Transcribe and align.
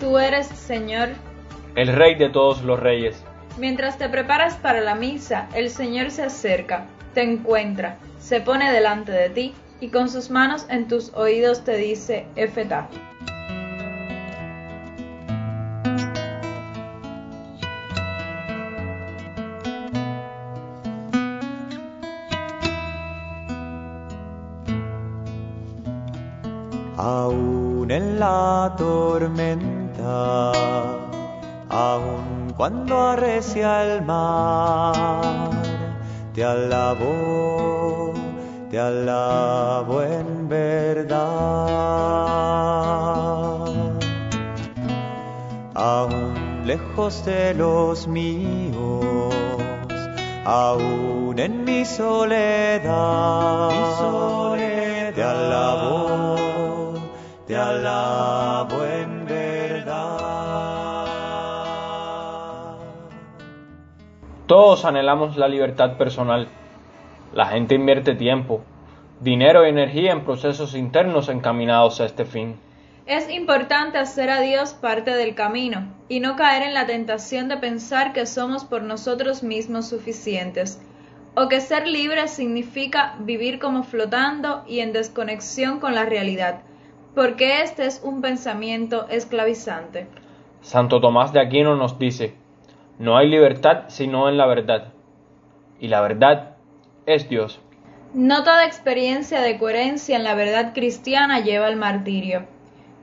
Tú 0.00 0.18
eres, 0.18 0.46
Señor, 0.46 1.10
el 1.74 1.88
Rey 1.88 2.14
de 2.14 2.30
todos 2.30 2.62
los 2.62 2.80
reyes. 2.80 3.22
Mientras 3.58 3.98
te 3.98 4.08
preparas 4.08 4.54
para 4.56 4.80
la 4.80 4.94
misa, 4.94 5.48
el 5.54 5.70
Señor 5.70 6.10
se 6.10 6.24
acerca, 6.24 6.86
te 7.14 7.22
encuentra, 7.22 7.96
se 8.18 8.40
pone 8.40 8.72
delante 8.72 9.12
de 9.12 9.30
ti 9.30 9.54
y 9.80 9.88
con 9.88 10.08
sus 10.08 10.30
manos 10.30 10.66
en 10.68 10.88
tus 10.88 11.12
oídos 11.14 11.64
te 11.64 11.76
dice, 11.76 12.26
Efetá. 12.34 12.88
En 28.16 28.20
la 28.20 28.74
tormenta, 28.76 30.52
aún 31.68 32.52
cuando 32.56 32.98
arrecia 32.98 33.84
el 33.84 34.02
mar, 34.02 35.50
te 36.34 36.42
alabo, 36.44 38.12
te 38.70 38.78
alabo 38.78 40.02
en 40.02 40.48
verdad. 40.48 41.16
Aún 45.74 46.62
lejos 46.64 47.24
de 47.26 47.52
los 47.54 48.08
míos, 48.08 49.34
aún 50.44 51.38
en 51.38 51.64
mi 51.64 51.84
soledad, 51.84 53.70
mi 53.70 53.94
soledad. 53.98 55.12
te 55.14 55.22
alabo 55.22 56.45
en 57.74 59.26
verdad. 59.26 59.96
Todos 64.46 64.84
anhelamos 64.84 65.36
la 65.36 65.48
libertad 65.48 65.96
personal. 65.96 66.48
La 67.34 67.46
gente 67.46 67.74
invierte 67.74 68.14
tiempo, 68.14 68.62
dinero 69.20 69.66
y 69.66 69.70
energía 69.70 70.12
en 70.12 70.24
procesos 70.24 70.74
internos 70.74 71.28
encaminados 71.28 72.00
a 72.00 72.06
este 72.06 72.24
fin. 72.24 72.56
Es 73.06 73.28
importante 73.30 73.98
hacer 73.98 74.30
a 74.30 74.40
Dios 74.40 74.72
parte 74.74 75.14
del 75.14 75.34
camino 75.34 75.92
y 76.08 76.20
no 76.20 76.36
caer 76.36 76.62
en 76.62 76.74
la 76.74 76.86
tentación 76.86 77.48
de 77.48 77.56
pensar 77.56 78.12
que 78.12 78.26
somos 78.26 78.64
por 78.64 78.82
nosotros 78.82 79.42
mismos 79.42 79.88
suficientes, 79.88 80.80
o 81.34 81.48
que 81.48 81.60
ser 81.60 81.86
libre 81.86 82.26
significa 82.26 83.14
vivir 83.20 83.58
como 83.58 83.84
flotando 83.84 84.64
y 84.66 84.80
en 84.80 84.92
desconexión 84.92 85.78
con 85.78 85.94
la 85.94 86.04
realidad 86.04 86.60
porque 87.16 87.62
este 87.62 87.86
es 87.86 88.02
un 88.04 88.20
pensamiento 88.20 89.08
esclavizante. 89.08 90.06
Santo 90.60 91.00
Tomás 91.00 91.32
de 91.32 91.40
Aquino 91.40 91.74
nos 91.74 91.98
dice, 91.98 92.34
no 92.98 93.16
hay 93.16 93.30
libertad 93.30 93.84
sino 93.88 94.28
en 94.28 94.36
la 94.36 94.44
verdad, 94.44 94.92
y 95.80 95.88
la 95.88 96.02
verdad 96.02 96.56
es 97.06 97.26
Dios. 97.30 97.58
No 98.12 98.44
toda 98.44 98.66
experiencia 98.66 99.40
de 99.40 99.58
coherencia 99.58 100.14
en 100.14 100.24
la 100.24 100.34
verdad 100.34 100.74
cristiana 100.74 101.40
lleva 101.40 101.68
al 101.68 101.76
martirio, 101.76 102.44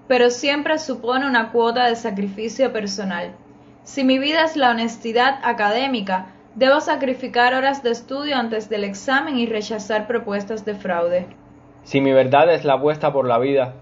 pero 0.08 0.30
siempre 0.30 0.78
supone 0.78 1.26
una 1.26 1.52
cuota 1.52 1.88
de 1.88 1.96
sacrificio 1.96 2.72
personal. 2.72 3.32
Si 3.82 4.04
mi 4.04 4.20
vida 4.20 4.44
es 4.44 4.56
la 4.56 4.70
honestidad 4.70 5.40
académica, 5.44 6.28
debo 6.54 6.82
sacrificar 6.82 7.56
horas 7.56 7.82
de 7.82 7.90
estudio 7.90 8.36
antes 8.38 8.70
del 8.70 8.84
examen 8.84 9.40
y 9.40 9.48
rechazar 9.48 10.06
propuestas 10.06 10.66
de 10.66 10.76
fraude. 10.76 11.26
Si 11.82 12.00
mi 12.00 12.12
verdad 12.12 12.54
es 12.54 12.64
la 12.64 12.74
apuesta 12.74 13.12
por 13.12 13.28
la 13.28 13.40
vida, 13.40 13.74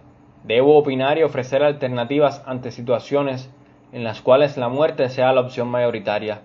Debo 0.44 0.78
opinar 0.78 1.18
y 1.18 1.24
ofrecer 1.24 1.64
alternativas 1.64 2.42
ante 2.46 2.72
situaciones 2.72 3.50
en 3.92 4.04
las 4.04 4.22
cuales 4.22 4.58
la 4.58 4.70
muerte 4.70 5.10
sea 5.10 5.34
la 5.34 5.42
opción 5.42 5.68
mayoritaria. 5.68 6.42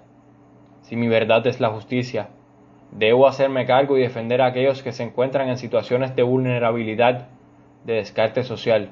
Si 0.82 0.96
mi 0.96 1.08
verdad 1.08 1.46
es 1.46 1.60
la 1.60 1.70
justicia, 1.70 2.28
debo 2.92 3.26
hacerme 3.26 3.66
cargo 3.66 3.96
y 3.96 4.02
defender 4.02 4.42
a 4.42 4.46
aquellos 4.46 4.82
que 4.82 4.92
se 4.92 5.02
encuentran 5.02 5.48
en 5.48 5.58
situaciones 5.58 6.14
de 6.14 6.22
vulnerabilidad, 6.22 7.28
de 7.84 7.94
descarte 7.94 8.42
social, 8.42 8.90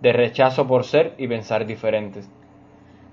de 0.00 0.12
rechazo 0.12 0.66
por 0.66 0.84
ser 0.84 1.14
y 1.18 1.28
pensar 1.28 1.66
diferentes. 1.66 2.28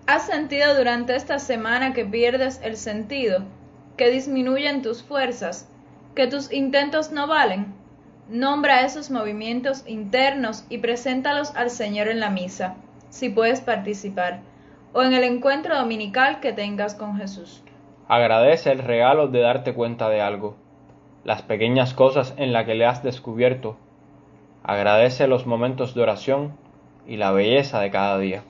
¿Has 0.08 0.26
sentido 0.26 0.76
durante 0.76 1.16
esta 1.16 1.40
semana 1.40 1.94
que 1.94 2.06
pierdes 2.06 2.60
el 2.64 2.76
sentido, 2.76 3.44
que 3.96 4.10
disminuyen 4.10 4.82
tus 4.82 5.04
fuerzas, 5.04 5.70
que 6.16 6.28
tus 6.28 6.52
intentos 6.52 7.12
no 7.12 7.28
valen? 7.28 7.81
Nombra 8.30 8.86
esos 8.86 9.12
movimientos 9.12 9.84
internos 9.88 10.66
y 10.70 10.78
preséntalos 10.78 11.56
al 11.56 11.70
Señor 11.70 12.08
en 12.08 12.20
la 12.20 12.30
misa, 12.30 12.76
si 13.10 13.30
puedes 13.30 13.62
participar, 13.62 14.40
o 14.94 15.04
en 15.04 15.14
el 15.14 15.24
encuentro 15.24 15.78
dominical 15.78 16.40
que 16.40 16.54
tengas 16.54 16.96
con 16.96 17.18
Jesús. 17.18 17.62
Agradece 18.08 18.72
el 18.72 18.80
regalo 18.80 19.28
de 19.28 19.42
darte 19.42 19.74
cuenta 19.74 20.10
de 20.10 20.22
algo, 20.22 20.56
las 21.24 21.42
pequeñas 21.42 21.94
cosas 21.94 22.34
en 22.38 22.54
las 22.54 22.66
que 22.66 22.76
le 22.76 22.86
has 22.86 23.04
descubierto. 23.04 23.78
Agradece 24.64 25.28
los 25.28 25.46
momentos 25.46 25.94
de 25.94 26.02
oración 26.02 26.58
y 27.08 27.18
la 27.18 27.32
belleza 27.32 27.80
de 27.80 27.92
cada 27.92 28.18
día. 28.18 28.44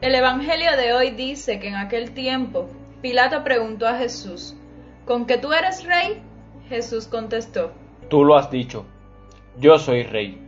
El 0.00 0.14
Evangelio 0.14 0.78
de 0.78 0.94
hoy 0.94 1.10
dice 1.10 1.60
que 1.60 1.68
en 1.68 1.74
aquel 1.74 2.12
tiempo 2.12 2.70
Pilato 3.02 3.44
preguntó 3.44 3.86
a 3.86 3.98
Jesús, 3.98 4.56
¿con 5.04 5.26
que 5.26 5.36
tú 5.36 5.52
eres 5.52 5.84
rey? 5.84 6.22
Jesús 6.70 7.06
contestó, 7.06 7.72
Tú 8.08 8.24
lo 8.24 8.36
has 8.36 8.50
dicho, 8.50 8.86
yo 9.58 9.78
soy 9.78 10.04
rey. 10.04 10.40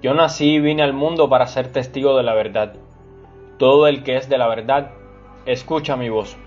Yo 0.00 0.14
nací 0.14 0.54
y 0.54 0.60
vine 0.60 0.82
al 0.82 0.94
mundo 0.94 1.28
para 1.28 1.48
ser 1.48 1.70
testigo 1.70 2.16
de 2.16 2.22
la 2.22 2.32
verdad. 2.32 2.72
Todo 3.58 3.86
el 3.88 4.02
que 4.02 4.16
es 4.16 4.30
de 4.30 4.38
la 4.38 4.48
verdad, 4.48 4.92
escucha 5.44 5.96
mi 5.96 6.08
voz. 6.08 6.38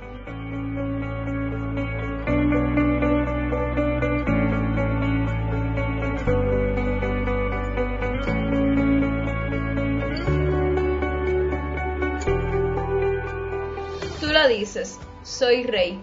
Soy 15.26 15.64
rey. 15.64 16.00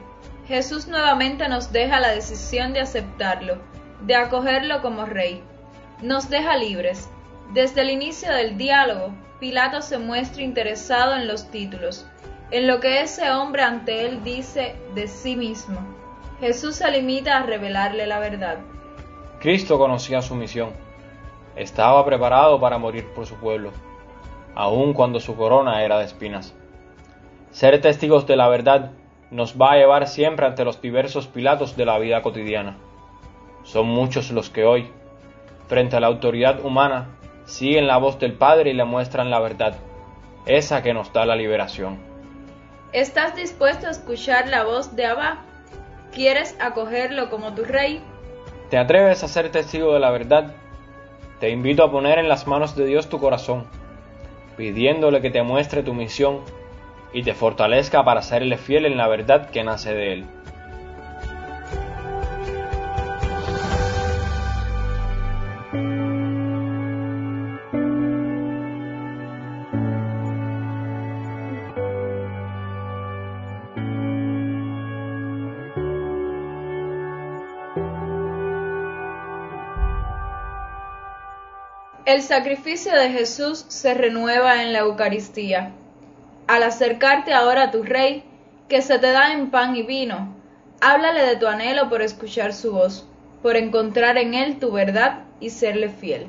Jesús 0.48 0.88
nuevamente 0.88 1.48
nos 1.48 1.72
deja 1.72 2.00
la 2.00 2.10
decisión 2.10 2.72
de 2.72 2.80
aceptarlo, 2.80 3.58
de 4.02 4.16
acogerlo 4.16 4.82
como 4.82 5.06
rey. 5.06 5.42
Nos 6.02 6.28
deja 6.28 6.56
libres. 6.56 7.08
Desde 7.54 7.82
el 7.82 7.90
inicio 7.90 8.32
del 8.32 8.58
diálogo, 8.58 9.14
Pilato 9.38 9.80
se 9.80 9.98
muestra 9.98 10.42
interesado 10.42 11.14
en 11.14 11.28
los 11.28 11.50
títulos, 11.50 12.04
en 12.50 12.66
lo 12.66 12.80
que 12.80 13.00
ese 13.00 13.30
hombre 13.30 13.62
ante 13.62 14.06
él 14.06 14.24
dice 14.24 14.74
de 14.96 15.06
sí 15.06 15.36
mismo. 15.36 15.78
Jesús 16.40 16.76
se 16.76 16.90
limita 16.90 17.38
a 17.38 17.42
revelarle 17.44 18.08
la 18.08 18.18
verdad. 18.18 18.58
Cristo 19.38 19.78
conocía 19.78 20.20
su 20.20 20.34
misión. 20.34 20.70
Estaba 21.54 22.04
preparado 22.04 22.58
para 22.58 22.78
morir 22.78 23.06
por 23.14 23.26
su 23.26 23.36
pueblo, 23.36 23.70
aun 24.56 24.92
cuando 24.92 25.20
su 25.20 25.36
corona 25.36 25.84
era 25.84 25.98
de 25.98 26.06
espinas. 26.06 26.54
Ser 27.52 27.80
testigos 27.80 28.26
de 28.26 28.36
la 28.36 28.48
verdad 28.48 28.92
nos 29.32 29.60
va 29.60 29.72
a 29.72 29.76
llevar 29.76 30.06
siempre 30.06 30.44
ante 30.44 30.62
los 30.62 30.82
diversos 30.82 31.26
pilatos 31.26 31.74
de 31.74 31.86
la 31.86 31.98
vida 31.98 32.20
cotidiana. 32.20 32.76
Son 33.64 33.86
muchos 33.86 34.30
los 34.30 34.50
que 34.50 34.64
hoy, 34.64 34.90
frente 35.68 35.96
a 35.96 36.00
la 36.00 36.08
autoridad 36.08 36.62
humana, 36.62 37.08
siguen 37.46 37.86
la 37.86 37.96
voz 37.96 38.18
del 38.18 38.34
Padre 38.34 38.70
y 38.70 38.74
le 38.74 38.84
muestran 38.84 39.30
la 39.30 39.40
verdad, 39.40 39.74
esa 40.44 40.82
que 40.82 40.92
nos 40.92 41.14
da 41.14 41.24
la 41.24 41.34
liberación. 41.34 41.98
¿Estás 42.92 43.34
dispuesto 43.34 43.86
a 43.86 43.90
escuchar 43.90 44.48
la 44.48 44.64
voz 44.64 44.94
de 44.96 45.06
Abba? 45.06 45.38
¿Quieres 46.12 46.54
acogerlo 46.60 47.30
como 47.30 47.54
tu 47.54 47.64
rey? 47.64 48.02
¿Te 48.68 48.76
atreves 48.76 49.24
a 49.24 49.28
ser 49.28 49.50
testigo 49.50 49.94
de 49.94 50.00
la 50.00 50.10
verdad? 50.10 50.54
Te 51.40 51.48
invito 51.48 51.82
a 51.82 51.90
poner 51.90 52.18
en 52.18 52.28
las 52.28 52.46
manos 52.46 52.76
de 52.76 52.84
Dios 52.84 53.08
tu 53.08 53.18
corazón, 53.18 53.64
pidiéndole 54.58 55.22
que 55.22 55.30
te 55.30 55.42
muestre 55.42 55.82
tu 55.82 55.94
misión 55.94 56.40
y 57.12 57.22
te 57.22 57.34
fortalezca 57.34 58.04
para 58.04 58.22
serle 58.22 58.56
fiel 58.56 58.86
en 58.86 58.96
la 58.96 59.08
verdad 59.08 59.50
que 59.50 59.64
nace 59.64 59.92
de 59.94 60.12
Él. 60.12 60.26
El 82.04 82.20
sacrificio 82.20 82.92
de 82.92 83.10
Jesús 83.10 83.64
se 83.68 83.94
renueva 83.94 84.62
en 84.62 84.72
la 84.72 84.80
Eucaristía. 84.80 85.72
Al 86.52 86.64
acercarte 86.64 87.32
ahora 87.32 87.62
a 87.62 87.70
tu 87.70 87.82
Rey, 87.82 88.24
que 88.68 88.82
se 88.82 88.98
te 88.98 89.10
da 89.10 89.32
en 89.32 89.50
pan 89.50 89.74
y 89.74 89.84
vino, 89.84 90.36
háblale 90.82 91.22
de 91.22 91.36
tu 91.36 91.46
anhelo 91.46 91.88
por 91.88 92.02
escuchar 92.02 92.52
su 92.52 92.72
voz, 92.72 93.08
por 93.40 93.56
encontrar 93.56 94.18
en 94.18 94.34
Él 94.34 94.58
tu 94.58 94.70
verdad 94.70 95.20
y 95.40 95.48
serle 95.48 95.88
fiel. 95.88 96.26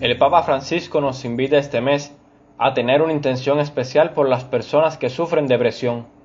El 0.00 0.18
Papa 0.18 0.42
Francisco 0.42 1.00
nos 1.00 1.24
invita 1.24 1.56
este 1.56 1.80
mes 1.80 2.12
a 2.58 2.74
tener 2.74 3.00
una 3.00 3.12
intención 3.12 3.60
especial 3.60 4.12
por 4.12 4.28
las 4.28 4.42
personas 4.42 4.96
que 4.96 5.08
sufren 5.08 5.46
depresión 5.46 6.15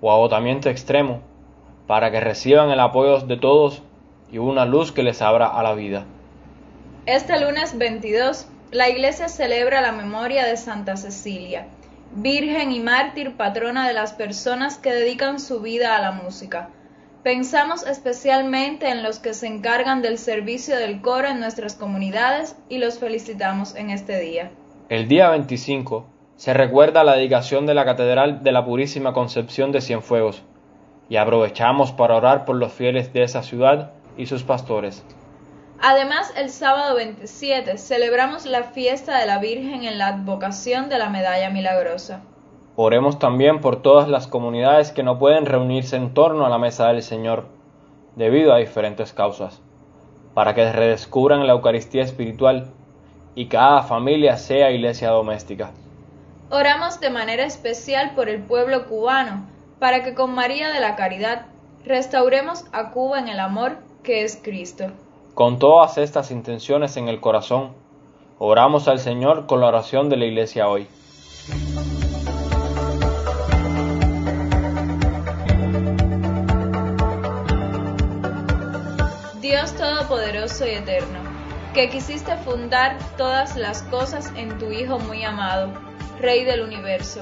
o 0.00 0.12
agotamiento 0.12 0.68
extremo, 0.68 1.20
para 1.86 2.10
que 2.10 2.20
reciban 2.20 2.70
el 2.70 2.80
apoyo 2.80 3.20
de 3.20 3.36
todos 3.36 3.82
y 4.30 4.38
una 4.38 4.64
luz 4.64 4.92
que 4.92 5.02
les 5.02 5.22
abra 5.22 5.46
a 5.46 5.62
la 5.62 5.74
vida. 5.74 6.04
Este 7.06 7.38
lunes 7.38 7.76
22, 7.76 8.48
la 8.70 8.88
Iglesia 8.88 9.28
celebra 9.28 9.80
la 9.80 9.92
memoria 9.92 10.46
de 10.46 10.56
Santa 10.56 10.96
Cecilia, 10.96 11.68
Virgen 12.16 12.70
y 12.70 12.78
mártir 12.78 13.36
patrona 13.36 13.88
de 13.88 13.94
las 13.94 14.12
personas 14.12 14.78
que 14.78 14.92
dedican 14.92 15.40
su 15.40 15.60
vida 15.60 15.96
a 15.96 16.00
la 16.00 16.12
música. 16.12 16.70
Pensamos 17.24 17.84
especialmente 17.86 18.88
en 18.88 19.02
los 19.02 19.18
que 19.18 19.34
se 19.34 19.48
encargan 19.48 20.00
del 20.00 20.18
servicio 20.18 20.76
del 20.76 21.00
coro 21.00 21.28
en 21.28 21.40
nuestras 21.40 21.74
comunidades 21.74 22.56
y 22.68 22.78
los 22.78 22.98
felicitamos 22.98 23.74
en 23.74 23.90
este 23.90 24.20
día. 24.20 24.50
El 24.88 25.08
día 25.08 25.30
25 25.30 26.06
se 26.36 26.52
recuerda 26.52 27.04
la 27.04 27.14
dedicación 27.14 27.64
de 27.66 27.74
la 27.74 27.84
Catedral 27.84 28.42
de 28.42 28.52
la 28.52 28.64
Purísima 28.64 29.12
Concepción 29.12 29.70
de 29.72 29.80
Cienfuegos 29.80 30.42
y 31.08 31.16
aprovechamos 31.16 31.92
para 31.92 32.16
orar 32.16 32.44
por 32.44 32.56
los 32.56 32.72
fieles 32.72 33.12
de 33.12 33.22
esa 33.22 33.42
ciudad 33.42 33.92
y 34.16 34.26
sus 34.26 34.42
pastores. 34.42 35.04
Además, 35.80 36.32
el 36.36 36.50
sábado 36.50 36.96
27 36.96 37.78
celebramos 37.78 38.46
la 38.46 38.62
fiesta 38.62 39.18
de 39.18 39.26
la 39.26 39.38
Virgen 39.38 39.84
en 39.84 39.98
la 39.98 40.08
advocación 40.08 40.88
de 40.88 40.98
la 40.98 41.10
Medalla 41.10 41.50
Milagrosa. 41.50 42.22
Oremos 42.76 43.18
también 43.18 43.60
por 43.60 43.82
todas 43.82 44.08
las 44.08 44.26
comunidades 44.26 44.90
que 44.90 45.02
no 45.02 45.18
pueden 45.18 45.46
reunirse 45.46 45.96
en 45.96 46.14
torno 46.14 46.46
a 46.46 46.48
la 46.48 46.58
mesa 46.58 46.88
del 46.88 47.02
Señor, 47.02 47.46
debido 48.16 48.52
a 48.52 48.58
diferentes 48.58 49.12
causas, 49.12 49.60
para 50.32 50.54
que 50.54 50.72
redescubran 50.72 51.46
la 51.46 51.52
Eucaristía 51.52 52.02
espiritual 52.02 52.72
y 53.34 53.46
cada 53.46 53.82
familia 53.82 54.36
sea 54.36 54.70
iglesia 54.70 55.10
doméstica. 55.10 55.70
Oramos 56.56 57.00
de 57.00 57.10
manera 57.10 57.44
especial 57.44 58.12
por 58.14 58.28
el 58.28 58.40
pueblo 58.40 58.86
cubano, 58.86 59.44
para 59.80 60.04
que 60.04 60.14
con 60.14 60.36
María 60.36 60.70
de 60.70 60.78
la 60.78 60.94
Caridad 60.94 61.46
restauremos 61.84 62.66
a 62.70 62.92
Cuba 62.92 63.18
en 63.18 63.26
el 63.26 63.40
amor 63.40 63.78
que 64.04 64.22
es 64.22 64.38
Cristo. 64.40 64.84
Con 65.34 65.58
todas 65.58 65.98
estas 65.98 66.30
intenciones 66.30 66.96
en 66.96 67.08
el 67.08 67.20
corazón, 67.20 67.72
oramos 68.38 68.86
al 68.86 69.00
Señor 69.00 69.46
con 69.46 69.60
la 69.60 69.66
oración 69.66 70.08
de 70.08 70.16
la 70.16 70.26
iglesia 70.26 70.68
hoy. 70.68 70.86
Dios 79.40 79.74
Todopoderoso 79.74 80.68
y 80.68 80.70
Eterno, 80.70 81.33
que 81.74 81.90
quisiste 81.90 82.36
fundar 82.36 82.96
todas 83.16 83.56
las 83.56 83.82
cosas 83.82 84.32
en 84.36 84.58
tu 84.58 84.70
Hijo 84.70 85.00
muy 85.00 85.24
amado, 85.24 85.72
Rey 86.20 86.44
del 86.44 86.60
universo, 86.62 87.20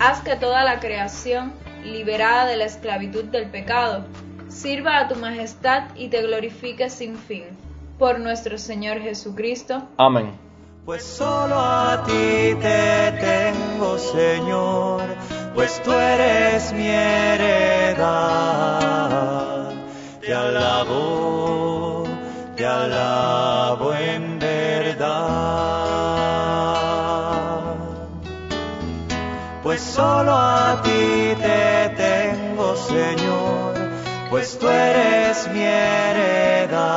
haz 0.00 0.20
que 0.22 0.34
toda 0.34 0.64
la 0.64 0.80
creación, 0.80 1.52
liberada 1.84 2.46
de 2.46 2.56
la 2.56 2.64
esclavitud 2.64 3.24
del 3.26 3.48
pecado, 3.48 4.04
sirva 4.48 4.98
a 4.98 5.06
tu 5.06 5.14
majestad 5.14 5.84
y 5.94 6.08
te 6.08 6.20
glorifique 6.22 6.90
sin 6.90 7.16
fin. 7.16 7.44
Por 7.96 8.18
nuestro 8.18 8.58
Señor 8.58 9.00
Jesucristo. 9.00 9.84
Amén. 9.96 10.36
Pues 10.84 11.04
solo 11.04 11.54
a 11.56 12.02
ti 12.04 12.56
te 12.60 13.12
tengo, 13.20 13.98
Señor, 13.98 15.02
pues 15.54 15.80
tú 15.82 15.92
eres 15.92 16.72
mi 16.72 16.88
heredad. 16.88 18.16
Te 20.20 20.34
alabo, 20.34 21.25
Pues 29.76 29.88
solo 29.88 30.32
a 30.32 30.80
ti 30.82 31.34
te 31.38 31.90
tengo, 31.98 32.74
Señor, 32.76 33.74
pues 34.30 34.58
tú 34.58 34.70
eres 34.70 35.46
mi 35.52 35.60
heredad. 35.60 36.96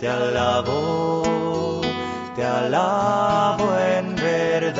Te 0.00 0.08
alabo, 0.08 1.80
te 2.34 2.44
alabo 2.44 3.68
en 3.78 4.16
verdad. 4.16 4.72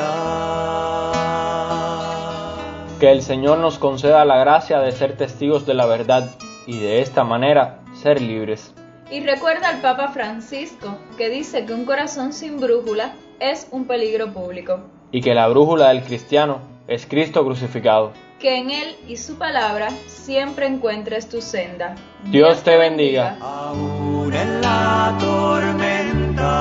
Que 2.99 3.13
el 3.13 3.23
Señor 3.23 3.59
nos 3.59 3.79
conceda 3.79 4.25
la 4.25 4.39
gracia 4.39 4.81
de 4.81 4.91
ser 4.91 5.17
testigos 5.17 5.65
de 5.65 5.75
la 5.75 5.87
verdad 5.87 6.29
y 6.67 6.81
de 6.81 7.03
esta 7.03 7.23
manera 7.23 7.79
ser 8.03 8.21
libres. 8.21 8.75
Y 9.13 9.21
recuerda 9.21 9.69
al 9.69 9.81
Papa 9.81 10.09
Francisco, 10.09 10.99
que 11.17 11.31
dice 11.31 11.65
que 11.65 11.73
un 11.73 11.85
corazón 11.85 12.33
sin 12.33 12.59
brújula 12.59 13.15
es 13.39 13.69
un 13.71 13.87
peligro 13.87 14.33
público, 14.33 14.81
Y 15.15 15.21
que 15.21 15.33
la 15.33 15.47
brújula 15.47 15.91
del 15.91 16.03
cristiano 16.03 16.59
es 16.89 17.07
Cristo 17.07 17.45
crucificado. 17.45 18.13
que 18.41 18.57
en 18.59 18.71
Él 18.71 18.97
y 19.09 19.17
su 19.17 19.39
palabra 19.39 19.91
siempre 20.09 20.67
encuentres 20.67 21.29
tu 21.29 21.41
senda. 21.41 21.95
Dios 22.25 22.63
te 22.65 22.77
bendiga. 22.77 23.37
Aún 23.41 24.35
en 24.35 24.61
la 24.61 25.17
tormenta, 26.35 26.57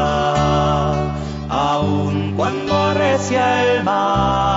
aún 1.50 2.33
cuando 2.38 2.73
arrecia 2.75 3.63
el 3.63 3.83
mar, 3.83 4.52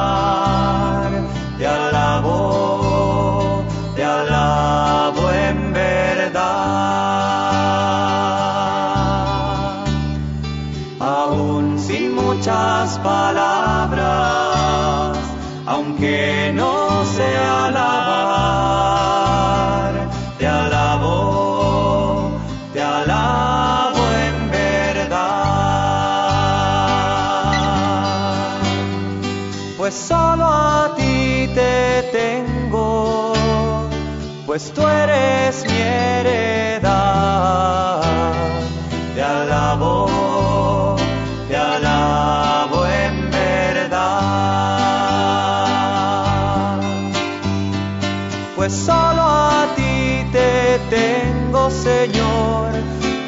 eres 35.46 35.64
mi 35.64 35.78
heredad. 35.78 36.82
Te 39.14 39.22
alabo, 39.22 40.96
te 41.48 41.56
alabo 41.56 42.84
en 42.86 43.30
verdad. 43.30 44.40
Pues 48.56 48.72
solo 48.72 49.22
a 49.22 49.68
ti 49.76 50.26
te 50.32 50.80
tengo, 50.90 51.70
Señor, 51.70 52.72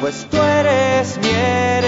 pues 0.01 0.27
tú 0.29 0.37
eres 0.41 1.17
mi 1.21 1.29
heredad. 1.29 1.78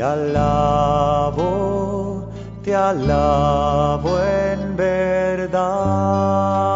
Te 0.00 0.06
alabo, 0.06 1.44
te 2.64 2.74
alabo 2.74 4.18
en 4.18 4.74
verdad. 4.74 6.69